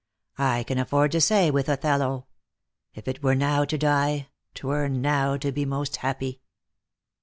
[0.39, 2.25] I can afford to say with Othello:
[2.59, 6.41] * If it were now to die, 'Twere now to be moat happy.'